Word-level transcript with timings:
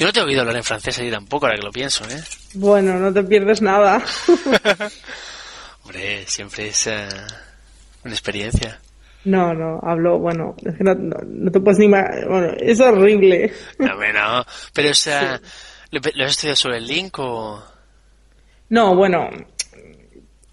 Yo 0.00 0.06
no 0.06 0.12
te 0.14 0.20
he 0.20 0.22
oído 0.22 0.40
hablar 0.40 0.56
en 0.56 0.64
francés 0.64 0.98
ahí 0.98 1.10
tampoco, 1.10 1.44
ahora 1.44 1.58
que 1.58 1.64
lo 1.66 1.70
pienso, 1.70 2.04
¿eh? 2.04 2.20
Bueno, 2.54 2.98
no 2.98 3.12
te 3.12 3.22
pierdes 3.22 3.60
nada. 3.60 4.02
Hombre, 5.84 6.24
siempre 6.26 6.68
es 6.68 6.86
eh, 6.86 7.06
una 8.04 8.14
experiencia. 8.14 8.80
No, 9.24 9.52
no, 9.52 9.78
hablo, 9.82 10.18
bueno, 10.18 10.56
es 10.64 10.74
que 10.78 10.84
no, 10.84 10.94
no, 10.94 11.16
no 11.26 11.50
te 11.52 11.60
puedes 11.60 11.78
ni 11.78 11.88
ma- 11.88 12.08
Bueno, 12.26 12.52
es 12.58 12.80
horrible. 12.80 13.52
No, 13.78 13.94
no. 13.94 14.44
Pero, 14.72 14.90
o 14.90 14.94
sea, 14.94 15.38
¿lo, 15.90 16.00
lo 16.14 16.24
has 16.24 16.30
estudiado 16.30 16.56
sobre 16.56 16.78
el 16.78 16.86
link 16.86 17.18
o...? 17.18 17.62
No, 18.70 18.94
bueno, 18.96 19.28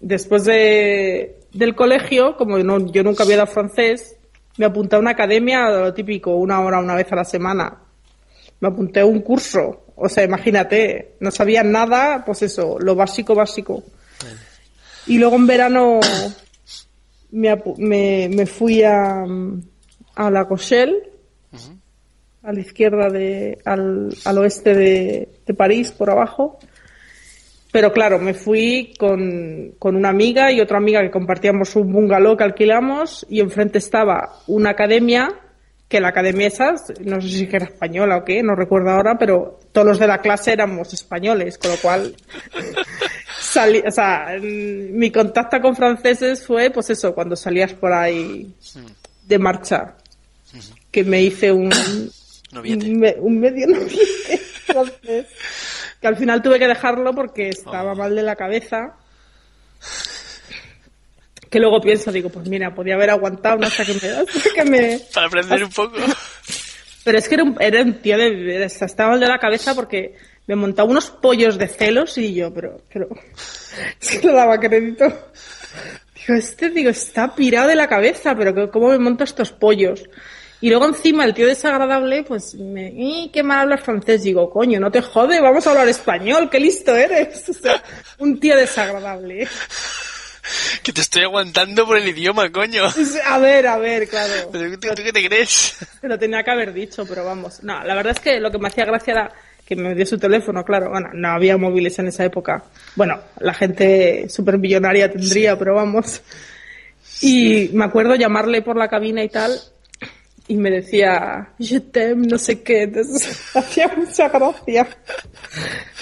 después 0.00 0.44
de, 0.44 1.38
del 1.54 1.74
colegio, 1.74 2.36
como 2.36 2.58
no, 2.58 2.84
yo 2.92 3.02
nunca 3.02 3.22
había 3.22 3.38
dado 3.38 3.46
francés, 3.50 4.16
me 4.58 4.66
apunté 4.66 4.96
a 4.96 4.98
una 4.98 5.12
academia, 5.12 5.70
lo 5.70 5.94
típico, 5.94 6.34
una 6.34 6.60
hora, 6.60 6.80
una 6.80 6.94
vez 6.96 7.10
a 7.12 7.16
la 7.16 7.24
semana. 7.24 7.78
Me 8.60 8.68
apunté 8.68 9.00
a 9.00 9.06
un 9.06 9.20
curso. 9.20 9.84
O 9.96 10.08
sea, 10.08 10.24
imagínate, 10.24 11.16
no 11.20 11.30
sabía 11.30 11.62
nada, 11.62 12.24
pues 12.24 12.42
eso, 12.42 12.78
lo 12.78 12.94
básico, 12.94 13.34
básico. 13.34 13.82
Y 15.06 15.18
luego 15.18 15.36
en 15.36 15.46
verano 15.46 16.00
me, 17.30 17.62
me, 17.78 18.28
me 18.28 18.46
fui 18.46 18.82
a, 18.82 19.24
a 20.14 20.30
La 20.30 20.44
Rochelle, 20.44 21.10
a 22.42 22.52
la 22.52 22.60
izquierda 22.60 23.08
de, 23.08 23.58
al, 23.64 24.14
al 24.24 24.38
oeste 24.38 24.74
de, 24.74 25.28
de 25.46 25.54
París, 25.54 25.92
por 25.92 26.10
abajo. 26.10 26.58
Pero 27.72 27.92
claro, 27.92 28.18
me 28.18 28.34
fui 28.34 28.94
con, 28.98 29.74
con 29.78 29.94
una 29.94 30.08
amiga 30.08 30.50
y 30.50 30.60
otra 30.60 30.78
amiga 30.78 31.02
que 31.02 31.10
compartíamos 31.10 31.76
un 31.76 31.92
bungalow 31.92 32.36
que 32.36 32.44
alquilamos 32.44 33.26
y 33.28 33.40
enfrente 33.40 33.78
estaba 33.78 34.40
una 34.46 34.70
academia, 34.70 35.28
que 35.88 36.00
la 36.00 36.08
academia 36.08 36.48
esa, 36.48 36.74
no 37.04 37.20
sé 37.20 37.28
si 37.28 37.48
era 37.50 37.64
española 37.66 38.18
o 38.18 38.24
qué, 38.24 38.42
no 38.42 38.54
recuerdo 38.54 38.90
ahora, 38.90 39.16
pero 39.18 39.58
todos 39.72 39.86
los 39.86 39.98
de 39.98 40.06
la 40.06 40.18
clase 40.18 40.52
éramos 40.52 40.92
españoles, 40.92 41.56
con 41.56 41.70
lo 41.70 41.76
cual 41.78 42.14
salí, 43.40 43.82
o 43.86 43.90
sea, 43.90 44.36
mm, 44.38 44.92
mi 44.98 45.10
contacto 45.10 45.60
con 45.60 45.74
franceses 45.74 46.46
fue 46.46 46.70
pues 46.70 46.90
eso, 46.90 47.14
cuando 47.14 47.36
salías 47.36 47.72
por 47.74 47.92
ahí 47.92 48.52
de 49.26 49.38
marcha, 49.38 49.94
que 50.90 51.04
me 51.04 51.22
hice 51.22 51.52
un, 51.52 51.70
un, 52.86 53.00
me- 53.00 53.16
un 53.18 53.40
medio 53.40 53.66
noviete 53.68 54.38
francés. 54.66 55.26
Que 56.00 56.06
al 56.06 56.16
final 56.16 56.42
tuve 56.42 56.58
que 56.58 56.68
dejarlo 56.68 57.12
porque 57.12 57.48
estaba 57.48 57.94
mal 57.94 58.14
de 58.14 58.22
la 58.22 58.36
cabeza. 58.36 58.94
Que 61.50 61.58
luego 61.58 61.80
pienso, 61.80 62.12
digo, 62.12 62.28
pues 62.28 62.48
mira, 62.48 62.74
podía 62.74 62.94
haber 62.94 63.10
aguantado 63.10 63.56
¿no? 63.58 63.66
hasta 63.66 63.84
que 63.84 63.94
me, 63.94 64.08
hasta 64.08 64.50
que 64.54 64.64
me... 64.64 65.00
Para 65.14 65.26
aprender 65.26 65.64
un 65.64 65.70
poco. 65.70 65.96
Pero 67.04 67.18
es 67.18 67.28
que 67.28 67.34
era 67.36 67.44
un, 67.44 67.56
era 67.60 67.82
un 67.82 67.94
tío 68.02 68.18
de... 68.18 68.64
Estaba 68.64 69.10
mal 69.12 69.20
de 69.20 69.28
la 69.28 69.38
cabeza 69.38 69.74
porque 69.74 70.14
me 70.46 70.56
montaba 70.56 70.90
unos 70.90 71.10
pollos 71.10 71.56
de 71.56 71.68
celos 71.68 72.18
y 72.18 72.34
yo, 72.34 72.52
pero... 72.52 72.82
pero 72.92 73.08
que 74.00 74.26
no 74.26 74.32
daba 74.34 74.58
crédito. 74.58 75.04
Digo, 76.14 76.38
este, 76.38 76.68
digo, 76.70 76.90
está 76.90 77.34
pirado 77.34 77.68
de 77.68 77.76
la 77.76 77.88
cabeza, 77.88 78.34
pero 78.34 78.70
¿cómo 78.70 78.88
me 78.88 78.98
monto 78.98 79.24
estos 79.24 79.52
pollos? 79.52 80.04
Y 80.60 80.70
luego 80.70 80.86
encima 80.86 81.24
el 81.24 81.34
tío 81.34 81.46
desagradable, 81.46 82.24
pues 82.24 82.54
me, 82.54 82.90
"Ih, 82.90 83.30
qué 83.32 83.42
mal 83.42 83.60
hablas 83.60 83.80
francés. 83.82 84.24
Digo, 84.24 84.50
coño, 84.50 84.80
no 84.80 84.90
te 84.90 85.00
jode, 85.00 85.40
vamos 85.40 85.66
a 85.66 85.70
hablar 85.70 85.88
español, 85.88 86.50
qué 86.50 86.58
listo 86.58 86.94
eres. 86.96 87.48
O 87.48 87.52
sea, 87.52 87.82
un 88.18 88.40
tío 88.40 88.56
desagradable. 88.56 89.46
Que 90.88 90.94
te 90.94 91.02
estoy 91.02 91.24
aguantando 91.24 91.84
por 91.84 91.98
el 91.98 92.08
idioma, 92.08 92.50
coño. 92.50 92.84
A 93.26 93.38
ver, 93.38 93.66
a 93.66 93.76
ver, 93.76 94.08
claro. 94.08 94.32
¿Pero 94.52 94.70
tú, 94.78 94.88
tú 94.96 95.02
qué 95.02 95.12
te 95.12 95.28
crees? 95.28 95.76
Lo 96.00 96.18
tenía 96.18 96.42
que 96.42 96.50
haber 96.50 96.72
dicho, 96.72 97.04
pero 97.06 97.26
vamos. 97.26 97.62
No, 97.62 97.84
la 97.84 97.94
verdad 97.94 98.14
es 98.16 98.20
que 98.20 98.40
lo 98.40 98.50
que 98.50 98.56
me 98.56 98.68
hacía 98.68 98.86
gracia 98.86 99.12
era 99.12 99.32
que 99.66 99.76
me 99.76 99.94
dio 99.94 100.06
su 100.06 100.16
teléfono, 100.16 100.64
claro. 100.64 100.88
Bueno, 100.88 101.10
no 101.12 101.28
había 101.28 101.58
móviles 101.58 101.98
en 101.98 102.08
esa 102.08 102.24
época. 102.24 102.64
Bueno, 102.96 103.20
la 103.40 103.52
gente 103.52 104.30
súper 104.30 104.56
millonaria 104.56 105.12
tendría, 105.12 105.58
pero 105.58 105.74
vamos. 105.74 106.22
Y 107.20 107.68
me 107.74 107.84
acuerdo 107.84 108.14
llamarle 108.14 108.62
por 108.62 108.78
la 108.78 108.88
cabina 108.88 109.22
y 109.22 109.28
tal, 109.28 109.60
y 110.46 110.56
me 110.56 110.70
decía, 110.70 111.50
je 111.58 111.80
t'aime, 111.80 112.26
no 112.28 112.38
sé 112.38 112.62
qué. 112.62 112.84
Entonces, 112.84 113.50
hacía 113.54 113.88
mucha 113.94 114.30
gracia. 114.30 114.88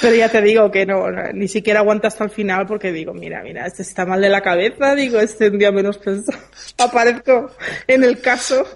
Pero 0.00 0.15
ya 0.15 0.28
te 0.28 0.43
digo 0.43 0.71
que 0.71 0.84
no, 0.84 1.11
no, 1.11 1.33
ni 1.33 1.49
siquiera 1.49 1.81
aguanta 1.81 2.09
hasta 2.09 2.25
el 2.25 2.31
final 2.31 2.67
porque 2.67 2.93
digo, 2.93 3.15
mira, 3.15 3.43
mira, 3.43 3.67
este 3.67 3.83
está 3.83 4.05
mal 4.05 4.21
de 4.21 4.28
la 4.28 4.43
cabeza, 4.43 4.94
digo, 4.94 5.19
este 5.21 5.49
un 5.49 5.59
día 5.59 5.72
menos 5.72 5.99
pensado. 5.99 6.39
Aparezco 6.78 7.50
en 7.87 8.05
el 8.05 8.21
caso 8.21 8.67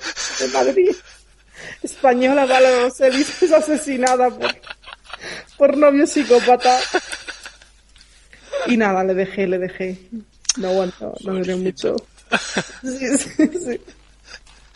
de 0.41 0.49
Madrid. 0.49 0.91
Española, 1.83 2.47
vale, 2.47 2.85
o 2.85 2.91
sea, 2.91 3.09
es 3.09 3.53
asesinada 3.53 4.31
por, 4.31 4.55
por 5.57 5.77
novio 5.77 6.07
psicópata. 6.07 6.79
Y 8.67 8.77
nada, 8.77 9.05
le 9.05 9.15
dejé, 9.15 9.47
le 9.47 9.59
dejé. 9.59 9.99
No 10.57 10.69
aguanto, 10.69 11.15
no 11.25 11.33
me 11.33 11.43
dio 11.43 11.57
mucho. 11.57 11.97
Sí, 12.83 13.19
sí, 13.19 13.51
sí. 13.67 13.81